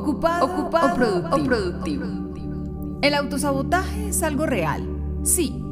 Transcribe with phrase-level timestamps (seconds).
[0.00, 2.04] Ocupado, o, productivo.
[3.02, 4.86] El autosabotaje es algo real.
[5.22, 5.62] Sí.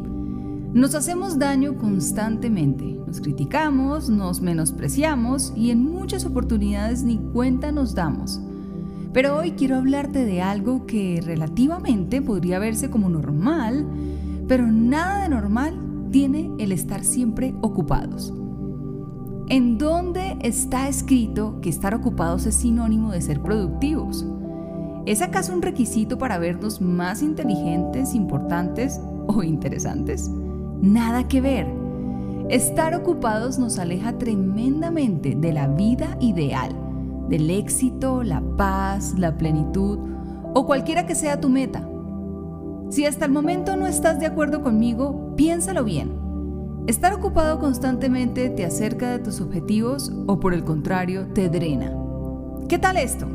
[0.73, 3.01] Nos hacemos daño constantemente.
[3.07, 8.41] Nos criticamos, nos menospreciamos y en muchas oportunidades ni cuenta nos damos.
[9.13, 13.87] Pero hoy quiero hablarte de algo que relativamente podría verse como normal,
[14.47, 18.33] pero nada de normal tiene el estar siempre ocupados.
[19.49, 24.27] ¿En dónde está escrito que estar ocupados es sinónimo de ser productivos?
[25.07, 30.31] ¿Es acaso un requisito para vernos más inteligentes, importantes o interesantes?
[30.81, 31.67] Nada que ver.
[32.51, 36.75] Estar ocupados nos aleja tremendamente de la vida ideal,
[37.29, 39.99] del éxito, la paz, la plenitud
[40.55, 41.89] o cualquiera que sea tu meta.
[42.91, 46.28] Si hasta el momento no estás de acuerdo conmigo, piénsalo bien.
[46.89, 51.93] ¿Estar ocupado constantemente te acerca de tus objetivos o por el contrario te drena?
[52.67, 53.27] ¿Qué tal esto?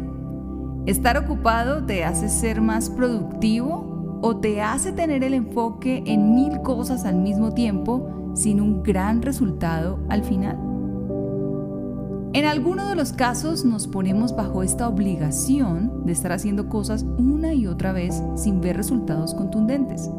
[0.87, 6.61] ¿Estar ocupado te hace ser más productivo o te hace tener el enfoque en mil
[6.61, 10.57] cosas al mismo tiempo sin un gran resultado al final?
[12.33, 17.53] En alguno de los casos nos ponemos bajo esta obligación de estar haciendo cosas una
[17.53, 20.09] y otra vez sin ver resultados contundentes.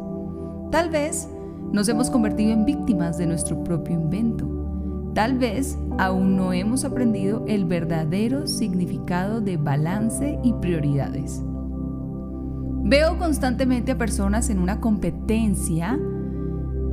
[0.71, 1.27] Tal vez
[1.75, 5.11] nos hemos convertido en víctimas de nuestro propio invento.
[5.13, 11.43] Tal vez aún no hemos aprendido el verdadero significado de balance y prioridades.
[12.85, 15.99] Veo constantemente a personas en una competencia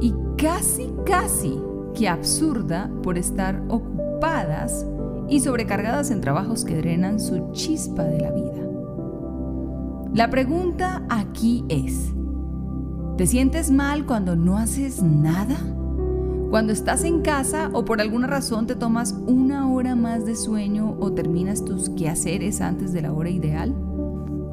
[0.00, 1.60] y casi, casi
[1.94, 4.84] que absurda por estar ocupadas
[5.28, 8.68] y sobrecargadas en trabajos que drenan su chispa de la vida.
[10.12, 12.12] La pregunta aquí es,
[13.16, 15.56] ¿Te sientes mal cuando no haces nada?
[16.48, 20.96] Cuando estás en casa o por alguna razón te tomas una hora más de sueño
[20.98, 23.74] o terminas tus quehaceres antes de la hora ideal?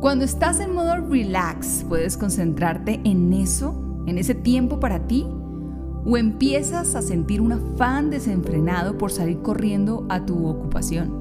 [0.01, 5.25] Cuando estás en modo relax, ¿puedes concentrarte en eso, en ese tiempo para ti?
[6.05, 11.13] ¿O empiezas a sentir un afán desenfrenado por salir corriendo a tu ocupación?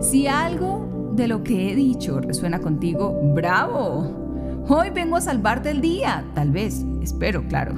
[0.00, 4.27] Si algo de lo que he dicho resuena contigo, ¡bravo!
[4.70, 7.74] Hoy vengo a salvarte el día, tal vez, espero, claro.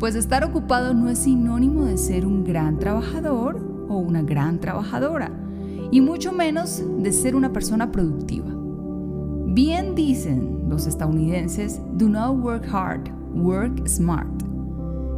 [0.00, 5.30] Pues estar ocupado no es sinónimo de ser un gran trabajador o una gran trabajadora,
[5.90, 8.50] y mucho menos de ser una persona productiva.
[9.48, 14.42] Bien dicen los estadounidenses, do not work hard, work smart.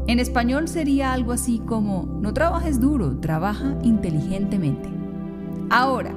[0.09, 4.89] En español sería algo así como, no trabajes duro, trabaja inteligentemente.
[5.71, 6.13] Ahora,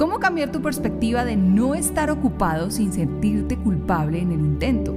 [0.00, 4.96] ¿Cómo cambiar tu perspectiva de no estar ocupado sin sentirte culpable en el intento?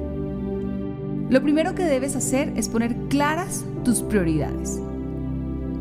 [1.29, 4.79] Lo primero que debes hacer es poner claras tus prioridades.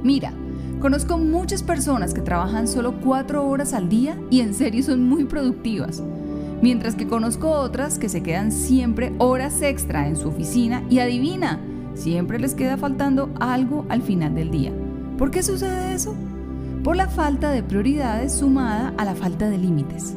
[0.02, 0.32] Mira,
[0.80, 5.24] conozco muchas personas que trabajan solo cuatro horas al día y en serio son muy
[5.24, 6.02] productivas,
[6.60, 11.60] mientras que conozco otras que se quedan siempre horas extra en su oficina y adivina,
[11.94, 14.72] siempre les queda faltando algo al final del día.
[15.16, 16.12] ¿Por qué sucede eso?
[16.82, 20.16] Por la falta de prioridades sumada a la falta de límites.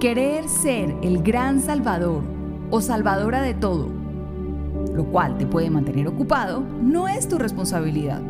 [0.00, 2.22] Querer ser el gran salvador
[2.70, 3.88] o salvadora de todo,
[4.94, 8.22] lo cual te puede mantener ocupado, no es tu responsabilidad.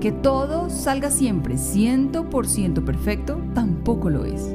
[0.00, 4.54] Que todo salga siempre 100% perfecto tampoco lo es.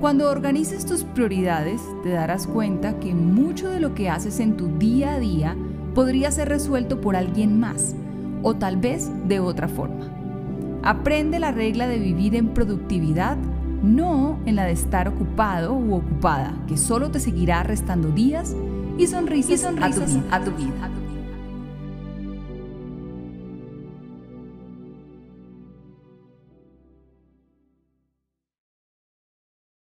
[0.00, 4.66] Cuando organices tus prioridades, te darás cuenta que mucho de lo que haces en tu
[4.78, 5.56] día a día
[5.94, 7.94] podría ser resuelto por alguien más
[8.42, 10.21] o tal vez de otra forma.
[10.84, 13.36] Aprende la regla de vivir en productividad,
[13.82, 18.56] no en la de estar ocupado u ocupada, que solo te seguirá restando días
[18.98, 19.64] y sonrisas,
[20.30, 20.91] a tu vida.